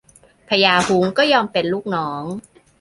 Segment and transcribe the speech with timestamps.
[0.49, 2.23] พญาฮุ้งก็ยอมเป็นลูกน้อง